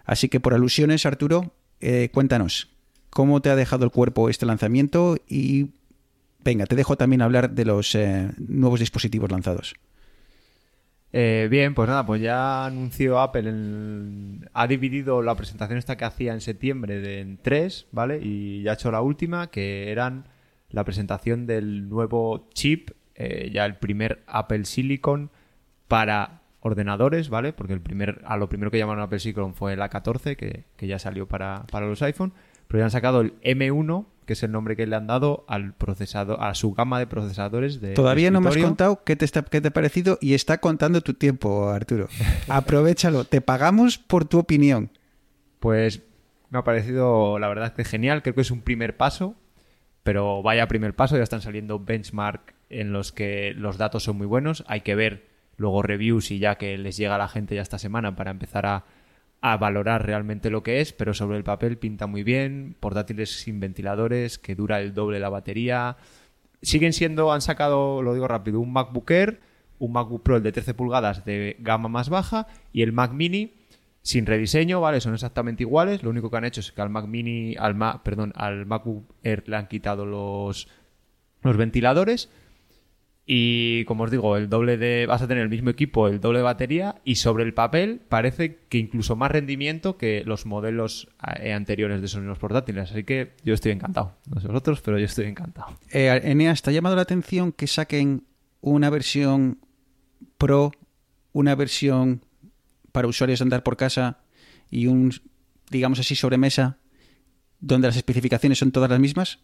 [0.05, 1.53] Así que por alusiones, Arturo,
[2.11, 2.69] cuéntanos,
[3.09, 5.17] ¿cómo te ha dejado el cuerpo este lanzamiento?
[5.27, 5.71] Y
[6.43, 9.75] venga, te dejo también hablar de los eh, nuevos dispositivos lanzados.
[11.15, 13.53] Eh, bien, pues nada, pues ya anunció Apple,
[14.51, 18.19] ha dividido la presentación esta que hacía en septiembre de, en tres, ¿vale?
[18.19, 20.27] Y ya ha hecho la última, que eran
[20.71, 25.29] la presentación del nuevo chip, eh, ya el primer Apple Silicon
[25.87, 27.53] para ordenadores, ¿vale?
[27.53, 30.87] Porque el primer, a lo primero que llamaron Apple Silicon fue el A14, que, que
[30.87, 32.33] ya salió para, para los iPhone,
[32.67, 35.73] pero ya han sacado el M1, que es el nombre que le han dado al
[35.73, 39.43] procesador, a su gama de procesadores de Todavía no me has contado qué te, está,
[39.43, 42.07] qué te ha parecido y está contando tu tiempo, Arturo.
[42.47, 44.89] Aprovechalo, te pagamos por tu opinión.
[45.59, 46.01] Pues
[46.49, 48.21] me ha parecido, la verdad, que genial.
[48.21, 49.35] Creo que es un primer paso,
[50.03, 51.17] pero vaya primer paso.
[51.17, 54.63] Ya están saliendo benchmark en los que los datos son muy buenos.
[54.67, 57.79] Hay que ver luego reviews y ya que les llega a la gente ya esta
[57.79, 58.85] semana para empezar a,
[59.45, 62.77] a valorar realmente lo que es, pero sobre el papel pinta muy bien.
[62.79, 65.97] Portátiles sin ventiladores, que dura el doble la batería.
[66.61, 69.41] Siguen siendo, han sacado, lo digo rápido, un MacBook Air,
[69.79, 73.51] un MacBook Pro el de 13 pulgadas de gama más baja y el Mac Mini
[74.01, 75.01] sin rediseño, ¿vale?
[75.01, 76.03] Son exactamente iguales.
[76.03, 79.13] Lo único que han hecho es que al Mac Mini, al Ma- perdón, al MacBook
[79.23, 80.69] Air le han quitado los,
[81.41, 82.29] los ventiladores.
[83.25, 85.05] Y como os digo, el doble de.
[85.05, 88.59] vas a tener el mismo equipo, el doble de batería, y sobre el papel parece
[88.67, 91.07] que incluso más rendimiento que los modelos
[91.39, 92.91] eh, anteriores de esos mismos portátiles.
[92.91, 94.17] Así que yo estoy encantado.
[94.27, 95.67] No sé vosotros, pero yo estoy encantado.
[95.91, 98.25] Eh, Eneas, ¿te ha llamado la atención que saquen
[98.59, 99.59] una versión
[100.37, 100.71] Pro,
[101.31, 102.25] una versión
[102.91, 104.19] para usuarios de andar por casa
[104.69, 105.13] y un,
[105.69, 106.77] digamos así, sobremesa
[107.61, 109.39] donde las especificaciones son todas las mismas?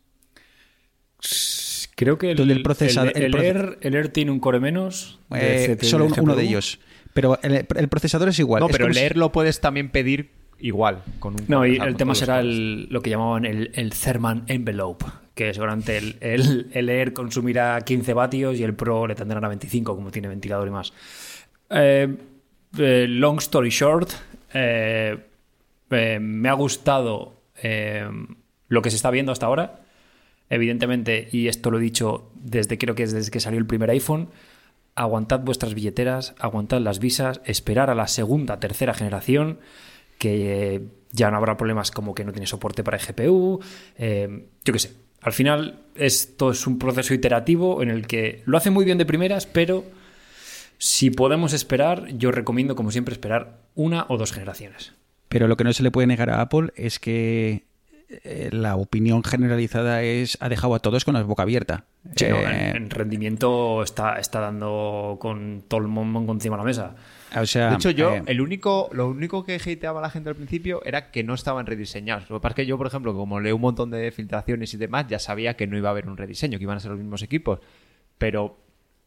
[2.00, 5.20] Creo que el, Donde el procesador- el, el Air, el Air tiene un core menos.
[5.30, 6.80] de Eh, solo un- uno de ellos.
[7.14, 8.62] Pero el, el procesador es igual.
[8.62, 11.04] no, Es pero si- leer lo puedes también pedir igual.
[11.20, 15.06] Con un No, y el tema será el- lo que llamaban el, el Therman Envelope,
[15.36, 19.50] que seguramente el, el, el Air consumirá 15 vatios y el Pro le tendrán a
[19.50, 20.94] 25, como tiene ventilador y más.
[21.70, 22.16] Eh,
[22.78, 24.10] eh, long story short,
[24.54, 25.18] eh,
[25.92, 28.08] eh, me ha gustado eh,
[28.70, 29.82] lo que se está viendo hasta ahora.
[30.50, 33.90] Evidentemente, y esto lo he dicho desde creo que es desde que salió el primer
[33.92, 34.30] iPhone,
[34.96, 39.60] aguantad vuestras billeteras, aguantad las visas, esperar a la segunda, tercera generación,
[40.18, 40.82] que eh,
[41.12, 43.60] ya no habrá problemas como que no tiene soporte para GPU,
[43.98, 44.92] eh, yo qué sé.
[45.22, 49.06] Al final esto es un proceso iterativo en el que lo hace muy bien de
[49.06, 49.84] primeras, pero
[50.78, 54.94] si podemos esperar, yo recomiendo como siempre esperar una o dos generaciones.
[55.28, 57.64] Pero lo que no se le puede negar a Apple es que
[58.10, 61.86] eh, la opinión generalizada es ha dejado a todos con la boca abierta.
[62.16, 66.62] Sí, no, Eh, en, en rendimiento está, está dando con todo el mundo encima de
[66.62, 66.96] la mesa.
[67.40, 70.30] o sea, De hecho, yo, eh, el único, lo único que hateaba a la gente
[70.30, 72.30] al principio era que no estaban rediseñados.
[72.30, 74.78] Lo que pasa es que yo, por ejemplo, como leo un montón de filtraciones y
[74.78, 77.00] demás, ya sabía que no iba a haber un rediseño, que iban a ser los
[77.00, 77.60] mismos equipos.
[78.18, 78.58] Pero,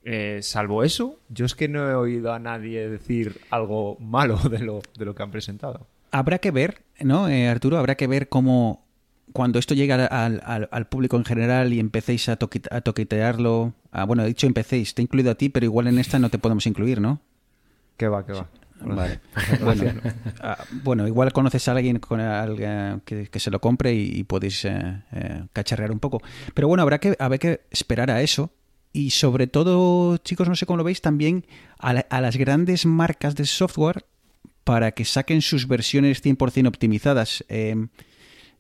[0.05, 4.61] eh, salvo eso, yo es que no he oído a nadie decir algo malo de
[4.61, 5.87] lo, de lo que han presentado.
[6.13, 7.79] habrá que ver, ¿no, eh, Arturo?
[7.79, 8.82] Habrá que ver cómo
[9.33, 13.75] cuando esto llegue al, al- al público en general y empecéis a, toqui- a toquetearlo.
[13.93, 16.29] ah, bueno, he dicho empecéis, te he incluido a ti, pero igual en esta no
[16.31, 17.21] te podemos incluir, ¿no?
[17.97, 18.49] Que va, que va.
[18.85, 19.21] Vale.
[19.63, 19.93] bueno,
[20.41, 24.25] ah, bueno, igual conoces a alguien con alguien que, que se lo compre y, y
[24.25, 26.21] podéis eh, eh, cacharrear un poco.
[26.55, 28.51] Pero bueno, habrá que, habrá que esperar a eso.
[28.93, 31.47] Y sobre todo, chicos, no sé cómo lo veis, también
[31.79, 34.05] a, la- a las grandes marcas de software
[34.65, 37.45] para que saquen sus versiones 100% optimizadas.
[37.49, 37.87] Eh,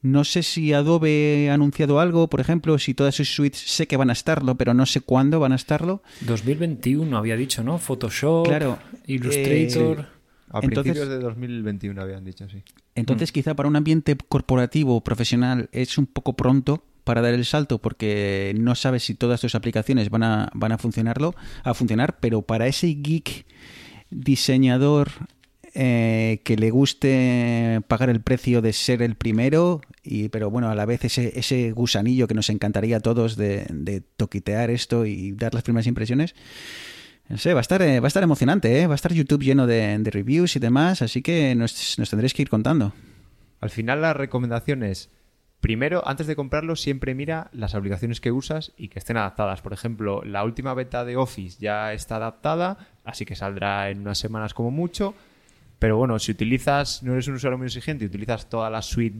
[0.02, 3.96] no sé si Adobe ha anunciado algo, por ejemplo, si todas sus suites sé que
[3.96, 6.02] van a estarlo, pero no sé cuándo van a estarlo.
[6.22, 7.78] 2021 había dicho, ¿no?
[7.78, 10.00] Photoshop, Claro, Illustrator.
[10.00, 10.06] eh,
[10.54, 12.62] A Entonces- principios de 2021 habían dicho, sí.
[12.94, 17.78] Entonces, quizá para un ambiente corporativo profesional es un poco pronto para dar el salto
[17.78, 21.34] porque no sabes si todas tus aplicaciones van a, van a funcionarlo,
[21.64, 23.46] a funcionar, pero para ese geek
[24.10, 25.10] diseñador
[25.74, 30.74] eh, que le guste pagar el precio de ser el primero, y, pero bueno, a
[30.74, 35.54] la vez ese, ese gusanillo que nos encantaría a todos de, toquitear esto y dar
[35.54, 36.34] las primeras impresiones.
[37.28, 38.86] No sé, va a estar, eh, va a estar emocionante, ¿eh?
[38.86, 42.34] va a estar YouTube lleno de, de reviews y demás, así que nos, nos tendréis
[42.34, 42.92] que ir contando.
[43.60, 45.08] Al final la recomendación es,
[45.60, 49.62] primero, antes de comprarlo, siempre mira las aplicaciones que usas y que estén adaptadas.
[49.62, 54.18] Por ejemplo, la última beta de Office ya está adaptada, así que saldrá en unas
[54.18, 55.14] semanas como mucho.
[55.82, 59.18] Pero bueno, si utilizas, no eres un usuario muy exigente y utilizas toda la suite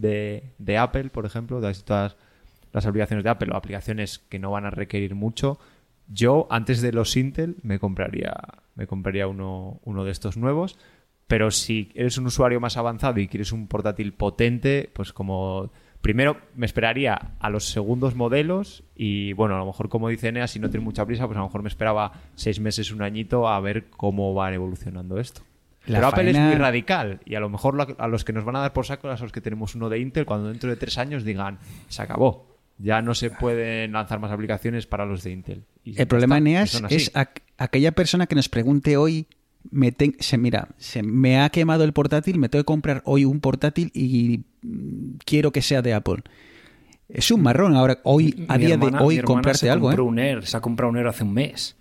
[0.59, 2.17] de, Apple, por ejemplo, todas
[2.73, 5.59] las aplicaciones de Apple o aplicaciones que no van a requerir mucho,
[6.07, 8.33] yo antes de los Intel me compraría,
[8.77, 10.79] me compraría uno, uno de estos nuevos.
[11.27, 16.37] Pero si eres un usuario más avanzado y quieres un portátil potente, pues como primero
[16.55, 20.61] me esperaría a los segundos modelos y bueno, a lo mejor como dice Enea, si
[20.61, 23.59] no tiene mucha prisa, pues a lo mejor me esperaba seis meses, un añito a
[23.59, 25.43] ver cómo va evolucionando esto.
[25.87, 28.45] La Pero Apple es muy radical y a lo mejor lo- a los que nos
[28.45, 30.77] van a dar por saco, a los que tenemos uno de Intel, cuando dentro de
[30.77, 32.47] tres años digan, se acabó.
[32.79, 35.65] Ya no se pueden lanzar más aplicaciones para los de Intel.
[35.85, 39.27] Y El problema, está, Eneas, es aqu- aquella persona que nos pregunte hoy,
[39.71, 43.41] me se, mira, se me ha quemado el portátil, me tengo que comprar hoy un
[43.41, 44.41] portátil y
[45.25, 46.23] quiero que sea de Apple.
[47.09, 49.71] Es un marrón ahora, hoy, a Mi día hermana- de hoy, mi hermana comprarte se
[49.71, 50.01] algo, ¿eh?
[50.01, 51.77] un Air, se ha comprado un Air hace un mes.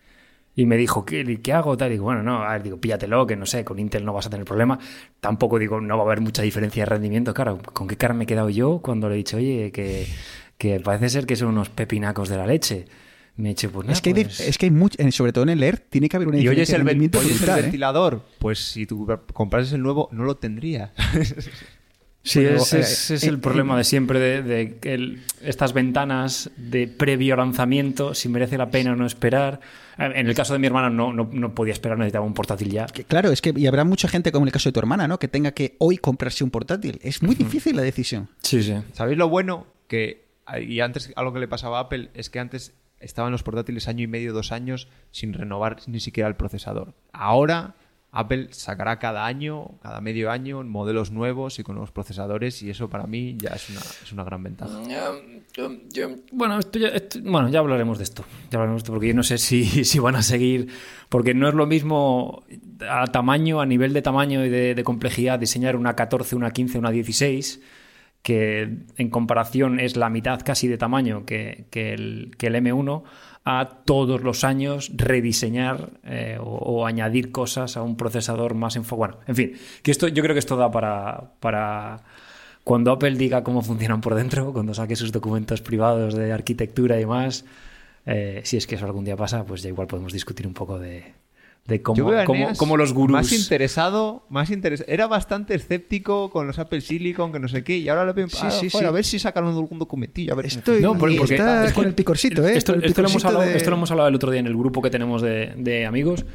[0.55, 1.77] Y me dijo, ¿qué, qué hago?
[1.77, 1.89] Tal.
[1.89, 4.25] Y digo, bueno, no, a ver, digo, píllatelo, que no sé, con Intel no vas
[4.27, 4.77] a tener problema.
[5.21, 7.33] Tampoco digo, no va a haber mucha diferencia de rendimiento.
[7.33, 10.07] Claro, ¿con qué cara me he quedado yo cuando le he dicho, oye, que,
[10.57, 12.85] que parece ser que son unos pepinacos de la leche?
[13.37, 15.31] Me he dicho, pues nada, Es que, hay, pues- es que hay mucho, eh, sobre
[15.31, 17.19] todo en el Air, tiene que haber una Y oyes diferencia de el, ven- rendimiento
[17.19, 17.61] oyes el brutal, ¿eh?
[17.63, 20.91] ventilador, pues si tú comprases el nuevo, no lo tendrías.
[22.23, 25.23] Sí, Bueno, es, es- eh, es eh, el problema de siempre de, de que el-
[25.41, 29.59] estas ventanas de previo lanzamiento, si merece la pena o no esperar.
[29.97, 32.69] Eh, En el caso de mi hermana no, no, no podía esperar, necesitaba un portátil
[32.69, 32.85] ya.
[32.85, 35.07] Que Claro, es que y habrá mucha gente, como en el caso de tu hermana,
[35.07, 35.17] ¿no?
[35.17, 36.99] Que tenga que hoy comprarse un portátil.
[37.01, 38.29] Es muy difícil la decisión.
[38.43, 38.75] Sí, sí.
[38.93, 39.65] ¿Sabéis lo bueno?
[39.87, 40.25] Que,
[40.61, 43.87] y antes a lo que le pasaba a Apple, es que antes estaban los portátiles
[43.87, 46.93] año y medio, dos años sin renovar ni siquiera el procesador.
[47.13, 47.73] Ahora
[48.13, 52.89] Apple sacará cada año, cada medio año, modelos nuevos y con nuevos procesadores y eso
[52.89, 54.73] para mí ya es una, es una gran ventaja.
[56.33, 56.91] bueno, esto ya,
[57.23, 58.25] bueno, ya hablaremos de esto.
[58.49, 60.67] Ya hablaremos de esto porque yo no sé si, si, van a seguir,
[61.07, 62.43] porque no es lo mismo
[62.89, 66.91] a tamaño, a nivel de tamaño y de, complejidad, diseñar una 14, una 15, una
[66.91, 67.61] 16
[68.23, 73.03] que en comparación es la mitad casi de tamaño que, que, el, que el M1
[73.43, 79.13] a todos los años rediseñar eh, o, añadir cosas a un procesador más enfocado.
[79.13, 82.03] Bueno, en fin, que esto, yo creo que esto da para, para
[82.63, 86.99] cuando Apple diga cómo funcionan por dentro, cuando saque sus documentos privados de arquitectura y
[86.99, 87.45] demás,
[88.05, 90.77] eh, si es que eso algún día pasa, pues ya igual podemos discutir un poco
[90.77, 91.13] de,
[91.65, 93.13] de cómo, los gurús.
[93.13, 94.91] Más interesado, más interesado.
[94.91, 98.27] Era bastante escéptico con los Apple Silicon, que no sé qué, y ahora lo veo
[98.27, 98.83] sí, sí, sí.
[98.83, 100.33] a ver si sacan un, documentillo.
[100.33, 102.57] A ver Estoy, no, porque, está con el picorcito, ¿eh?
[102.57, 104.89] Esto, lo hemos hablado, esto, lo hemos hablado, el otro día en el grupo que
[104.89, 106.25] tenemos de, de amigos,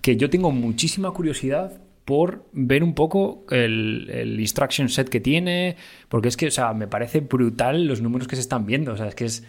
[0.00, 5.76] que yo tengo muchísima curiosidad por ver un poco el, el, instruction set que tiene,
[6.08, 8.96] porque es que, o sea, me parece brutal los números que se están viendo, o
[8.96, 9.44] sea, es que es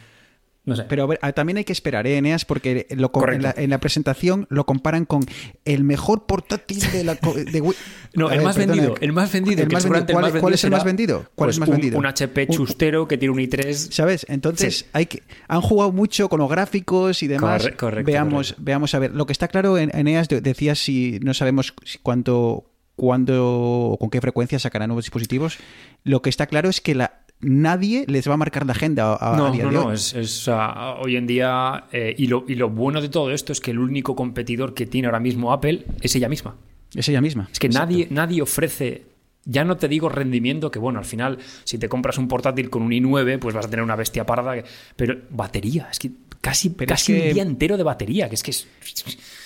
[0.87, 2.45] pero también hay que esperar, ¿eh, Eneas?
[2.45, 5.23] Porque lo, en, la, presentación lo comparan con
[5.63, 7.17] el mejor portátil de la.
[8.13, 9.63] no, el, más vendido, el más vendido.
[9.67, 11.29] ¿Cuál, es el más vendido?
[11.35, 11.99] ¿Cuál es el más un, vendido?
[11.99, 13.73] Un HP chustero que tiene un i3.
[13.73, 14.25] ¿Sabes?
[14.27, 17.67] Entonces, hay que, han jugado mucho con los gráficos y demás.
[17.77, 19.11] correcto, veamos, veamos a ver.
[19.11, 24.21] Lo que está claro, en, Eneas decías si no sabemos cuánto cuándo o con qué
[24.21, 25.57] frecuencia sacarán nuevos dispositivos.
[26.03, 29.35] Lo que está claro es que la nadie les va a marcar la agenda a,
[29.37, 29.85] no, día no, de hoy.
[29.85, 33.61] No, es, hoy en día, eh, y, lo, y lo bueno de todo esto es
[33.61, 36.55] que el único competidor que tiene ahora mismo Apple es ella misma.
[36.93, 37.49] Es ella misma.
[37.51, 39.15] Es que nadie, nadie ofrece
[39.45, 42.81] ya no te digo rendimiento, que bueno, al final, si te compras un portátil con
[42.81, 44.55] un i9, pues vas a tener una bestia parda.
[44.95, 46.11] Pero batería, es que
[46.41, 48.67] casi, casi un día entero de batería, que es que es...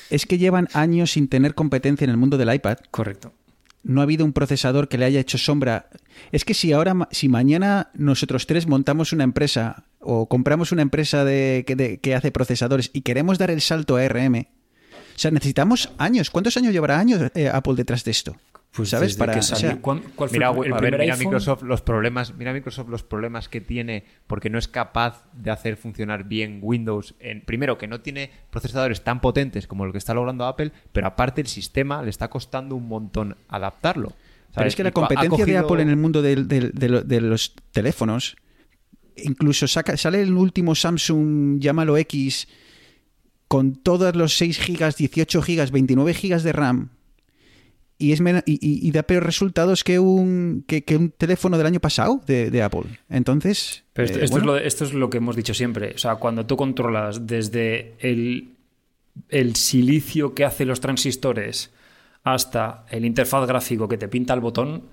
[0.09, 2.77] Es que llevan años sin tener competencia en el mundo del iPad.
[2.89, 3.33] Correcto
[3.83, 5.89] no ha habido un procesador que le haya hecho sombra.
[6.31, 11.23] Es que si ahora, si mañana nosotros tres montamos una empresa o compramos una empresa
[11.25, 14.45] de, que hace procesadores y queremos dar el salto a ARM,
[15.19, 16.29] o sea, necesitamos años.
[16.29, 18.37] ¿Cuántos años llevará años eh, Apple detrás de esto?
[18.71, 19.15] Pues ¿Sabes?
[19.15, 19.41] Para, que
[19.81, 24.59] ¿Cuál fue mira, el, Microsoft los problemas, mira Microsoft los problemas que tiene porque no
[24.59, 27.15] es capaz de hacer funcionar bien Windows.
[27.19, 31.07] En, primero, que no tiene procesadores tan potentes como el que está logrando Apple, pero
[31.07, 34.13] aparte el sistema le está costando un montón adaptarlo.
[34.53, 36.35] Pero es que la competencia de Apple en el mundo de,
[37.21, 38.35] los teléfonos,
[39.17, 42.47] incluso saca, sale el último Samsung, llámalo X,
[43.47, 46.98] con todos los 6 GB, 18 GB, 29 GB de RAM
[47.99, 52.63] y, es y, da peores resultados que un, que, un teléfono del año pasado de,
[52.63, 52.83] Apple.
[53.09, 53.83] Entonces.
[53.93, 55.91] Pero esto, es lo, esto, es lo, que hemos dicho siempre.
[55.93, 58.53] O sea, cuando tú controlas desde el,
[59.27, 61.71] el silicio que hace los transistores
[62.23, 64.83] hasta el interfaz gráfico que te pinta el botón.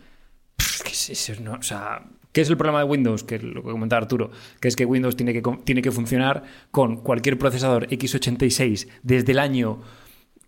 [0.56, 2.02] ¿qué es No, o sea,
[2.32, 3.24] ¿Qué es el problema de Windows?
[3.24, 4.30] Que lo que comentaba Arturo,
[4.60, 9.38] que es que Windows tiene que, tiene que funcionar con cualquier procesador x86 desde el
[9.38, 9.80] año,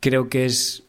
[0.01, 0.88] creo que es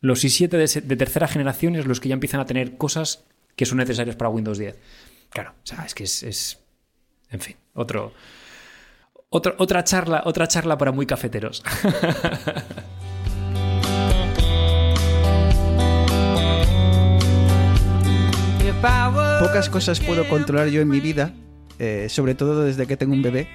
[0.00, 3.24] los i7 de, tercera generación es los que ya empiezan a tener cosas
[3.54, 4.78] que son necesarias para Windows 10.
[5.28, 6.58] Claro, o sea, es que es,
[7.30, 8.12] en fin, otro,
[9.28, 11.62] otra charla, otra charla para muy cafeteros.
[19.40, 21.34] Pocas cosas puedo controlar yo en mi vida,
[21.78, 23.46] eh, sobre todo desde que tengo un bebé.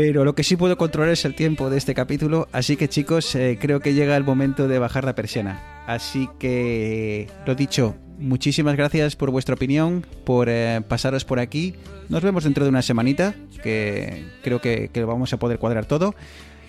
[0.00, 3.34] Pero lo que sí puedo controlar es el tiempo de este capítulo, así que chicos,
[3.34, 5.60] eh, creo que llega el momento de bajar la persiana.
[5.88, 11.74] Así que, lo dicho, muchísimas gracias por vuestra opinión, por eh, pasaros por aquí.
[12.10, 16.14] Nos vemos dentro de una semanita, que creo que, que vamos a poder cuadrar todo.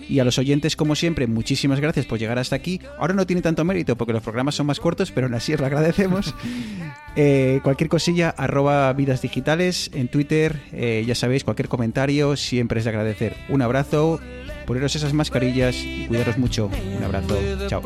[0.08, 2.80] Y a los oyentes, como siempre, muchísimas gracias por llegar hasta aquí.
[2.98, 5.60] Ahora no tiene tanto mérito porque los programas son más cortos, pero aún así os
[5.60, 6.34] lo agradecemos.
[7.16, 12.84] Eh, cualquier cosilla, arroba vidas digitales en Twitter, eh, ya sabéis, cualquier comentario siempre es
[12.84, 13.34] de agradecer.
[13.48, 14.20] Un abrazo,
[14.64, 16.70] poneros esas mascarillas y cuidaros mucho.
[16.96, 17.36] Un abrazo,
[17.66, 17.82] chao.